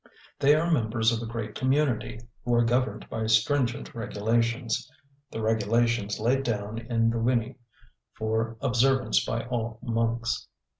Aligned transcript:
They 0.39 0.55
are 0.55 0.71
members 0.71 1.11
of 1.11 1.21
a 1.21 1.31
great 1.31 1.53
community, 1.53 2.19
who 2.43 2.55
are 2.55 2.63
governed 2.65 3.07
by 3.07 3.27
stringent 3.27 3.93
regulations 3.93 4.91
the 5.29 5.43
regulations 5.43 6.19
laid 6.19 6.41
down 6.41 6.79
in 6.79 7.11
the 7.11 7.17
Wini 7.17 7.57
for 8.15 8.57
observance 8.61 9.23
by 9.23 9.45
all 9.45 9.77
monks. 9.83 10.47